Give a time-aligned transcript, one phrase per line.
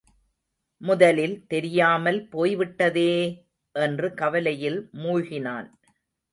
[0.81, 3.13] முதலில் தெரியாமல் போய்விட்டதே!
[3.75, 5.69] என்று கவலையில் மூழ்கினான்.